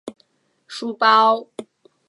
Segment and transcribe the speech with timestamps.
[0.67, 1.45] 书包